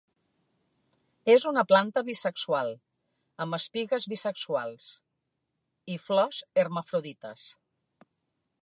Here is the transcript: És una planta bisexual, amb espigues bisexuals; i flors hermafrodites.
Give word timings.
És 1.33 1.43
una 1.51 1.63
planta 1.71 2.03
bisexual, 2.07 2.73
amb 3.45 3.59
espigues 3.59 4.09
bisexuals; 4.15 4.89
i 5.97 6.01
flors 6.09 6.43
hermafrodites. 6.65 7.47